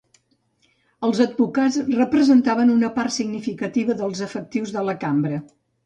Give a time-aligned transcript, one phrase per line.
[1.07, 5.45] Els advocats representaven una part significativa dels efectius de la Cambra.